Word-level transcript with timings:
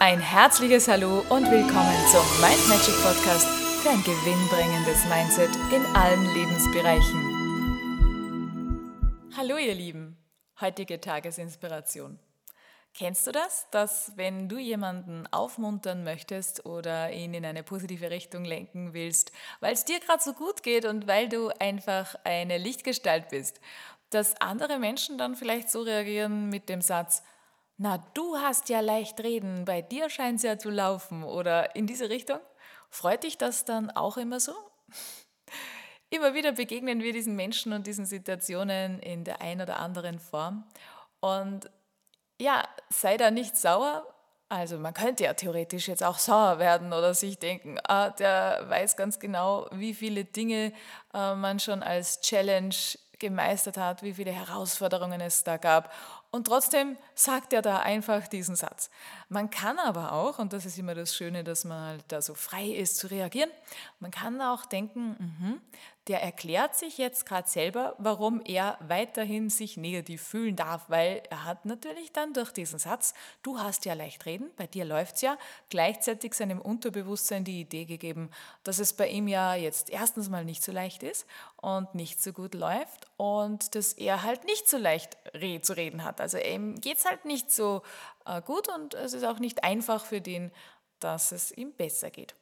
Ein 0.00 0.20
herzliches 0.20 0.88
Hallo 0.88 1.20
und 1.30 1.50
willkommen 1.50 1.96
zum 2.10 2.24
Mind 2.40 2.68
Magic 2.68 2.94
Podcast 3.02 3.46
für 3.80 3.90
ein 3.90 4.02
gewinnbringendes 4.02 5.04
Mindset 5.06 5.50
in 5.72 5.86
allen 5.94 6.34
Lebensbereichen. 6.34 7.30
Hallo 9.36 9.56
ihr 9.56 9.74
Lieben, 9.74 10.16
heutige 10.60 11.00
Tagesinspiration. 11.00 12.18
Kennst 12.92 13.26
du 13.26 13.32
das, 13.32 13.68
dass 13.70 14.12
wenn 14.16 14.48
du 14.48 14.58
jemanden 14.58 15.26
aufmuntern 15.32 16.04
möchtest 16.04 16.66
oder 16.66 17.12
ihn 17.12 17.32
in 17.34 17.44
eine 17.44 17.62
positive 17.62 18.10
Richtung 18.10 18.44
lenken 18.44 18.94
willst, 18.94 19.32
weil 19.60 19.74
es 19.74 19.84
dir 19.84 20.00
gerade 20.00 20.22
so 20.22 20.32
gut 20.32 20.62
geht 20.62 20.84
und 20.86 21.06
weil 21.06 21.28
du 21.28 21.50
einfach 21.60 22.16
eine 22.24 22.58
Lichtgestalt 22.58 23.28
bist, 23.30 23.60
dass 24.10 24.40
andere 24.40 24.78
Menschen 24.78 25.18
dann 25.18 25.34
vielleicht 25.34 25.70
so 25.70 25.82
reagieren 25.82 26.48
mit 26.50 26.68
dem 26.68 26.80
Satz, 26.80 27.22
na, 27.76 27.98
du 28.14 28.36
hast 28.36 28.68
ja 28.68 28.80
leicht 28.80 29.20
reden, 29.20 29.64
bei 29.64 29.82
dir 29.82 30.08
scheint 30.08 30.36
es 30.36 30.42
ja 30.42 30.58
zu 30.58 30.70
laufen 30.70 31.24
oder 31.24 31.74
in 31.74 31.86
diese 31.86 32.08
Richtung? 32.08 32.38
Freut 32.88 33.24
dich 33.24 33.36
das 33.36 33.64
dann 33.64 33.90
auch 33.90 34.16
immer 34.16 34.40
so? 34.40 34.54
Immer 36.10 36.34
wieder 36.34 36.52
begegnen 36.52 37.02
wir 37.02 37.12
diesen 37.12 37.34
Menschen 37.34 37.72
und 37.72 37.88
diesen 37.88 38.06
Situationen 38.06 39.00
in 39.00 39.24
der 39.24 39.40
einen 39.40 39.62
oder 39.62 39.80
anderen 39.80 40.20
Form. 40.20 40.64
Und 41.18 41.68
ja, 42.40 42.62
sei 42.88 43.16
da 43.16 43.32
nicht 43.32 43.56
sauer. 43.56 44.06
Also 44.48 44.78
man 44.78 44.94
könnte 44.94 45.24
ja 45.24 45.34
theoretisch 45.34 45.88
jetzt 45.88 46.04
auch 46.04 46.18
sauer 46.18 46.60
werden 46.60 46.92
oder 46.92 47.14
sich 47.14 47.40
denken, 47.40 47.78
ah, 47.82 48.10
der 48.10 48.64
weiß 48.68 48.96
ganz 48.96 49.18
genau, 49.18 49.66
wie 49.72 49.94
viele 49.94 50.24
Dinge 50.24 50.72
äh, 51.12 51.34
man 51.34 51.58
schon 51.58 51.82
als 51.82 52.20
Challenge 52.20 52.76
gemeistert 53.18 53.78
hat, 53.78 54.02
wie 54.02 54.14
viele 54.14 54.32
Herausforderungen 54.32 55.20
es 55.20 55.44
da 55.44 55.56
gab. 55.56 55.92
Und 56.34 56.48
trotzdem 56.48 56.96
sagt 57.14 57.52
er 57.52 57.62
da 57.62 57.78
einfach 57.78 58.26
diesen 58.26 58.56
Satz. 58.56 58.90
Man 59.28 59.50
kann 59.50 59.78
aber 59.78 60.10
auch, 60.10 60.40
und 60.40 60.52
das 60.52 60.66
ist 60.66 60.76
immer 60.76 60.96
das 60.96 61.14
Schöne, 61.14 61.44
dass 61.44 61.64
man 61.64 61.80
halt 61.80 62.04
da 62.08 62.20
so 62.20 62.34
frei 62.34 62.70
ist 62.70 62.96
zu 62.96 63.06
reagieren, 63.06 63.50
man 64.00 64.10
kann 64.10 64.40
auch 64.40 64.66
denken, 64.66 65.14
mh, 65.40 65.60
der 66.08 66.22
erklärt 66.22 66.76
sich 66.76 66.98
jetzt 66.98 67.24
gerade 67.24 67.48
selber, 67.48 67.94
warum 67.98 68.42
er 68.44 68.76
weiterhin 68.86 69.48
sich 69.48 69.78
negativ 69.78 70.22
fühlen 70.22 70.54
darf, 70.54 70.84
weil 70.88 71.22
er 71.30 71.44
hat 71.44 71.64
natürlich 71.64 72.12
dann 72.12 72.34
durch 72.34 72.50
diesen 72.50 72.78
Satz, 72.78 73.14
du 73.42 73.58
hast 73.58 73.86
ja 73.86 73.94
leicht 73.94 74.26
reden, 74.26 74.50
bei 74.56 74.66
dir 74.66 74.84
läuft's 74.84 75.22
ja, 75.22 75.38
gleichzeitig 75.70 76.34
seinem 76.34 76.60
Unterbewusstsein 76.60 77.44
die 77.44 77.60
Idee 77.60 77.86
gegeben, 77.86 78.30
dass 78.64 78.80
es 78.80 78.92
bei 78.92 79.08
ihm 79.08 79.28
ja 79.28 79.54
jetzt 79.54 79.88
erstens 79.88 80.28
mal 80.28 80.44
nicht 80.44 80.62
so 80.62 80.72
leicht 80.72 81.02
ist 81.02 81.26
und 81.56 81.94
nicht 81.94 82.22
so 82.22 82.32
gut 82.32 82.54
läuft 82.54 83.06
und 83.16 83.74
dass 83.74 83.94
er 83.94 84.22
halt 84.22 84.44
nicht 84.44 84.68
so 84.68 84.76
leicht 84.76 85.16
zu 85.62 85.74
reden 85.74 86.04
hat. 86.04 86.20
Also 86.24 86.38
ihm 86.38 86.80
geht's 86.80 87.04
halt 87.04 87.26
nicht 87.26 87.52
so 87.52 87.82
äh, 88.24 88.40
gut 88.40 88.66
und 88.74 88.94
es 88.94 89.12
ist 89.12 89.24
auch 89.24 89.38
nicht 89.38 89.62
einfach 89.62 90.06
für 90.06 90.22
den, 90.22 90.50
dass 91.00 91.32
es 91.32 91.52
ihm 91.52 91.74
besser 91.74 92.10
geht. 92.10 92.34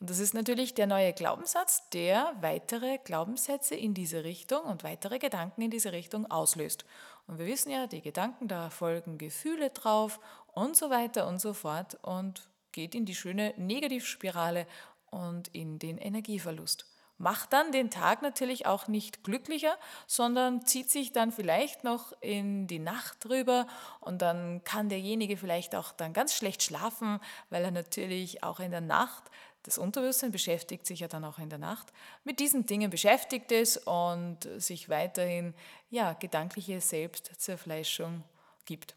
Und 0.00 0.08
das 0.08 0.20
ist 0.20 0.32
natürlich 0.32 0.72
der 0.72 0.86
neue 0.86 1.12
Glaubenssatz, 1.12 1.90
der 1.90 2.34
weitere 2.40 2.96
Glaubenssätze 2.96 3.74
in 3.74 3.92
diese 3.92 4.24
Richtung 4.24 4.62
und 4.62 4.84
weitere 4.84 5.18
Gedanken 5.18 5.60
in 5.60 5.70
diese 5.70 5.92
Richtung 5.92 6.24
auslöst. 6.30 6.86
Und 7.26 7.38
wir 7.38 7.44
wissen 7.44 7.70
ja, 7.70 7.86
die 7.86 8.00
Gedanken, 8.00 8.48
da 8.48 8.70
folgen 8.70 9.18
Gefühle 9.18 9.68
drauf 9.68 10.18
und 10.54 10.78
so 10.78 10.88
weiter 10.88 11.26
und 11.26 11.42
so 11.42 11.52
fort 11.52 11.98
und 12.00 12.48
geht 12.72 12.94
in 12.94 13.04
die 13.04 13.14
schöne 13.14 13.52
Negativspirale 13.58 14.66
und 15.10 15.48
in 15.48 15.78
den 15.78 15.98
Energieverlust. 15.98 16.86
Macht 17.18 17.52
dann 17.52 17.72
den 17.72 17.90
Tag 17.90 18.20
natürlich 18.20 18.66
auch 18.66 18.88
nicht 18.88 19.24
glücklicher, 19.24 19.78
sondern 20.06 20.66
zieht 20.66 20.90
sich 20.90 21.12
dann 21.12 21.32
vielleicht 21.32 21.82
noch 21.82 22.12
in 22.20 22.66
die 22.66 22.78
Nacht 22.78 23.24
drüber 23.24 23.66
und 24.00 24.20
dann 24.20 24.62
kann 24.64 24.88
derjenige 24.88 25.36
vielleicht 25.36 25.74
auch 25.74 25.92
dann 25.92 26.12
ganz 26.12 26.34
schlecht 26.34 26.62
schlafen, 26.62 27.20
weil 27.48 27.64
er 27.64 27.70
natürlich 27.70 28.42
auch 28.42 28.60
in 28.60 28.70
der 28.70 28.82
Nacht 28.82 29.24
das 29.66 29.78
Unterbewusstsein 29.78 30.30
beschäftigt 30.30 30.86
sich 30.86 31.00
ja 31.00 31.08
dann 31.08 31.24
auch 31.24 31.40
in 31.40 31.50
der 31.50 31.58
Nacht 31.58 31.92
mit 32.22 32.38
diesen 32.38 32.66
Dingen 32.66 32.88
beschäftigt 32.88 33.50
ist 33.50 33.78
und 33.88 34.48
sich 34.58 34.88
weiterhin 34.88 35.54
ja, 35.90 36.12
gedankliche 36.12 36.80
Selbstzerfleischung 36.80 38.22
gibt. 38.64 38.94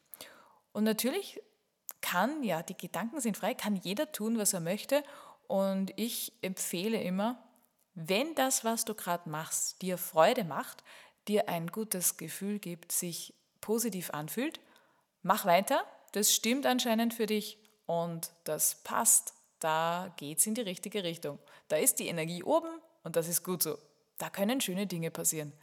Und 0.72 0.84
natürlich 0.84 1.42
kann, 2.02 2.44
ja, 2.44 2.62
die 2.62 2.78
Gedanken 2.78 3.20
sind 3.20 3.36
frei, 3.36 3.56
kann 3.56 3.78
jeder 3.78 4.12
tun, 4.12 4.38
was 4.38 4.54
er 4.54 4.60
möchte. 4.60 5.04
Und 5.48 5.92
ich 5.96 6.34
empfehle 6.44 7.02
immer, 7.02 7.44
wenn 8.08 8.36
das, 8.36 8.64
was 8.64 8.86
du 8.86 8.96
gerade 8.96 9.30
machst, 9.30 9.82
dir 9.82 9.98
Freude 9.98 10.44
macht, 10.44 10.84
dir 11.28 11.50
ein 11.50 11.68
gutes 11.68 12.18
Gefühl 12.18 12.60
gibt, 12.60 12.92
sich 12.92 13.34
positiv 13.62 14.12
anfühlt, 14.12 14.60
mach 15.22 15.46
weiter. 15.46 15.84
Das 16.14 16.34
stimmt 16.34 16.66
anscheinend 16.66 17.14
für 17.14 17.26
dich 17.26 17.58
und 17.86 18.32
das 18.46 18.76
passt 18.84 19.34
da 19.60 20.14
geht 20.16 20.40
es 20.40 20.48
in 20.48 20.56
die 20.56 20.62
richtige 20.62 21.04
Richtung. 21.04 21.38
Da 21.68 21.76
ist 21.76 22.00
die 22.00 22.08
Energie 22.08 22.44
oben 22.44 22.70
und 23.04 23.16
das 23.16 23.28
ist 23.28 23.44
gut 23.44 23.62
so. 23.62 23.78
Da 24.18 24.30
können 24.30 24.62
schöne 24.62 24.88
Dinge 24.88 25.12
passieren. 25.12 25.54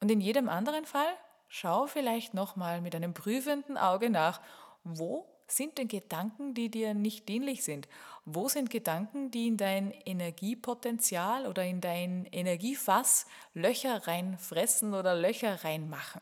Und 0.00 0.10
in 0.10 0.20
jedem 0.20 0.48
anderen 0.48 0.84
Fall 0.84 1.12
schau 1.48 1.86
vielleicht 1.86 2.34
nochmal 2.34 2.80
mit 2.80 2.94
einem 2.94 3.14
prüfenden 3.14 3.76
Auge 3.76 4.10
nach, 4.10 4.40
wo 4.84 5.26
sind 5.52 5.78
denn 5.78 5.88
Gedanken, 5.88 6.54
die 6.54 6.70
dir 6.70 6.94
nicht 6.94 7.28
dienlich 7.28 7.64
sind? 7.64 7.88
Wo 8.24 8.48
sind 8.48 8.70
Gedanken, 8.70 9.30
die 9.30 9.48
in 9.48 9.56
dein 9.56 9.90
Energiepotenzial 9.90 11.46
oder 11.46 11.64
in 11.64 11.80
dein 11.80 12.26
Energiefass 12.26 13.26
Löcher 13.54 14.06
reinfressen 14.06 14.94
oder 14.94 15.14
Löcher 15.14 15.64
reinmachen? 15.64 16.20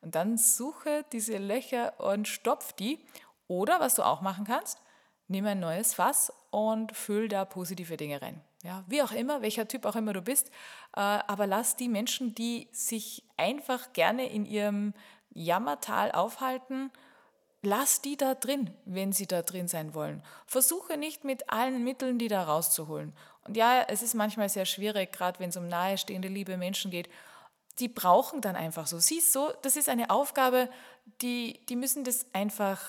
Und 0.00 0.14
dann 0.14 0.36
suche 0.36 1.04
diese 1.12 1.38
Löcher 1.38 2.00
und 2.00 2.28
stopf 2.28 2.72
die. 2.72 2.98
Oder 3.46 3.80
was 3.80 3.94
du 3.94 4.02
auch 4.02 4.20
machen 4.20 4.44
kannst, 4.44 4.80
nimm 5.28 5.46
ein 5.46 5.60
neues 5.60 5.94
Fass 5.94 6.32
und 6.50 6.96
füll 6.96 7.28
da 7.28 7.44
positive 7.44 7.96
Dinge 7.96 8.20
rein. 8.20 8.40
Ja, 8.62 8.84
wie 8.86 9.02
auch 9.02 9.12
immer, 9.12 9.42
welcher 9.42 9.66
Typ 9.66 9.84
auch 9.86 9.96
immer 9.96 10.12
du 10.12 10.22
bist, 10.22 10.48
äh, 10.94 11.00
aber 11.00 11.48
lass 11.48 11.74
die 11.76 11.88
Menschen, 11.88 12.34
die 12.34 12.68
sich 12.70 13.24
einfach 13.36 13.92
gerne 13.92 14.28
in 14.28 14.46
ihrem 14.46 14.94
Jammertal 15.30 16.12
aufhalten, 16.12 16.92
lass 17.62 18.02
die 18.02 18.16
da 18.16 18.34
drin, 18.34 18.70
wenn 18.84 19.12
sie 19.12 19.26
da 19.26 19.42
drin 19.42 19.68
sein 19.68 19.94
wollen. 19.94 20.22
Versuche 20.46 20.96
nicht 20.96 21.24
mit 21.24 21.48
allen 21.48 21.84
Mitteln, 21.84 22.18
die 22.18 22.28
da 22.28 22.42
rauszuholen. 22.42 23.12
Und 23.46 23.56
ja, 23.56 23.82
es 23.88 24.02
ist 24.02 24.14
manchmal 24.14 24.48
sehr 24.48 24.66
schwierig, 24.66 25.12
gerade 25.12 25.38
wenn 25.38 25.50
es 25.50 25.56
um 25.56 25.68
nahestehende, 25.68 26.28
liebe 26.28 26.56
Menschen 26.56 26.90
geht. 26.90 27.08
Die 27.78 27.88
brauchen 27.88 28.40
dann 28.40 28.56
einfach 28.56 28.86
so. 28.86 28.98
Siehst 28.98 29.32
so, 29.32 29.52
das 29.62 29.76
ist 29.76 29.88
eine 29.88 30.10
Aufgabe, 30.10 30.68
die, 31.22 31.64
die 31.68 31.76
müssen 31.76 32.04
das 32.04 32.26
einfach 32.32 32.80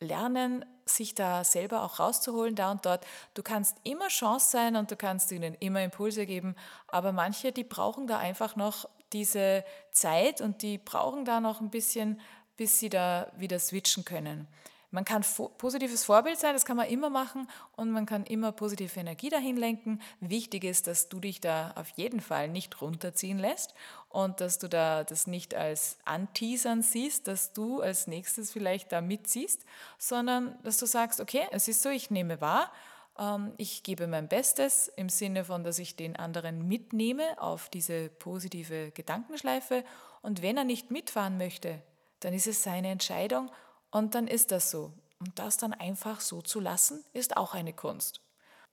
lernen, 0.00 0.64
sich 0.86 1.14
da 1.14 1.44
selber 1.44 1.82
auch 1.82 1.98
rauszuholen, 1.98 2.54
da 2.54 2.70
und 2.70 2.86
dort. 2.86 3.06
Du 3.34 3.42
kannst 3.42 3.76
immer 3.84 4.08
Chance 4.08 4.50
sein 4.50 4.76
und 4.76 4.90
du 4.90 4.96
kannst 4.96 5.32
ihnen 5.32 5.54
immer 5.54 5.82
Impulse 5.82 6.26
geben, 6.26 6.54
aber 6.88 7.12
manche, 7.12 7.52
die 7.52 7.64
brauchen 7.64 8.06
da 8.06 8.18
einfach 8.18 8.56
noch 8.56 8.88
diese 9.12 9.64
Zeit 9.92 10.40
und 10.40 10.62
die 10.62 10.78
brauchen 10.78 11.24
da 11.24 11.40
noch 11.40 11.60
ein 11.60 11.70
bisschen, 11.70 12.20
bis 12.56 12.78
sie 12.78 12.88
da 12.88 13.30
wieder 13.36 13.58
switchen 13.58 14.04
können. 14.04 14.48
Man 14.94 15.04
kann 15.04 15.24
positives 15.58 16.04
Vorbild 16.04 16.38
sein, 16.38 16.52
das 16.52 16.64
kann 16.64 16.76
man 16.76 16.86
immer 16.86 17.10
machen 17.10 17.48
und 17.74 17.90
man 17.90 18.06
kann 18.06 18.24
immer 18.26 18.52
positive 18.52 19.00
Energie 19.00 19.28
dahin 19.28 19.56
lenken. 19.56 20.00
Wichtig 20.20 20.62
ist, 20.62 20.86
dass 20.86 21.08
du 21.08 21.18
dich 21.18 21.40
da 21.40 21.72
auf 21.74 21.88
jeden 21.96 22.20
Fall 22.20 22.46
nicht 22.46 22.80
runterziehen 22.80 23.40
lässt 23.40 23.74
und 24.08 24.40
dass 24.40 24.60
du 24.60 24.68
da 24.68 25.02
das 25.02 25.26
nicht 25.26 25.52
als 25.52 25.98
Anteasern 26.04 26.82
siehst, 26.82 27.26
dass 27.26 27.52
du 27.52 27.80
als 27.80 28.06
nächstes 28.06 28.52
vielleicht 28.52 28.92
da 28.92 29.00
mitziehst, 29.00 29.64
sondern 29.98 30.56
dass 30.62 30.76
du 30.76 30.86
sagst, 30.86 31.20
okay, 31.20 31.42
es 31.50 31.66
ist 31.66 31.82
so, 31.82 31.88
ich 31.88 32.12
nehme 32.12 32.40
wahr, 32.40 32.70
ähm, 33.18 33.52
ich 33.56 33.82
gebe 33.82 34.06
mein 34.06 34.28
Bestes 34.28 34.86
im 34.94 35.08
Sinne 35.08 35.44
von, 35.44 35.64
dass 35.64 35.80
ich 35.80 35.96
den 35.96 36.14
anderen 36.14 36.68
mitnehme 36.68 37.42
auf 37.42 37.68
diese 37.68 38.10
positive 38.10 38.92
Gedankenschleife 38.92 39.82
und 40.22 40.40
wenn 40.40 40.56
er 40.56 40.62
nicht 40.62 40.92
mitfahren 40.92 41.36
möchte, 41.36 41.82
dann 42.24 42.32
ist 42.32 42.46
es 42.46 42.62
seine 42.62 42.88
Entscheidung 42.88 43.50
und 43.90 44.14
dann 44.14 44.26
ist 44.26 44.50
das 44.50 44.70
so. 44.70 44.92
Und 45.20 45.38
das 45.38 45.56
dann 45.56 45.72
einfach 45.72 46.20
so 46.20 46.42
zu 46.42 46.58
lassen, 46.58 47.04
ist 47.12 47.36
auch 47.36 47.54
eine 47.54 47.72
Kunst. 47.72 48.20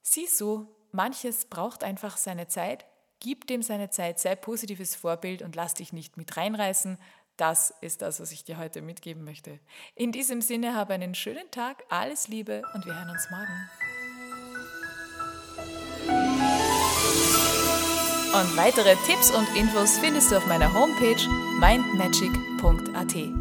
Sieh 0.01 0.25
so, 0.25 0.67
manches 0.91 1.45
braucht 1.45 1.83
einfach 1.83 2.17
seine 2.17 2.47
Zeit. 2.47 2.85
Gib 3.19 3.45
dem 3.47 3.61
seine 3.61 3.89
Zeit, 3.89 4.19
sei 4.19 4.35
positives 4.35 4.95
Vorbild 4.95 5.41
und 5.43 5.55
lass 5.55 5.75
dich 5.75 5.93
nicht 5.93 6.17
mit 6.17 6.35
reinreißen. 6.35 6.97
Das 7.37 7.73
ist 7.81 8.01
das, 8.01 8.19
was 8.19 8.31
ich 8.31 8.43
dir 8.43 8.57
heute 8.57 8.81
mitgeben 8.81 9.23
möchte. 9.23 9.59
In 9.95 10.11
diesem 10.11 10.41
Sinne, 10.41 10.75
habe 10.75 10.93
einen 10.93 11.13
schönen 11.13 11.49
Tag, 11.51 11.83
alles 11.89 12.27
Liebe 12.27 12.63
und 12.73 12.85
wir 12.85 12.95
hören 12.95 13.09
uns 13.09 13.29
morgen. 13.29 13.69
Und 18.33 18.57
weitere 18.57 18.95
Tipps 19.05 19.29
und 19.29 19.47
Infos 19.57 19.97
findest 19.99 20.31
du 20.31 20.37
auf 20.37 20.47
meiner 20.47 20.73
Homepage 20.73 21.21
mindmagic.at. 21.59 23.40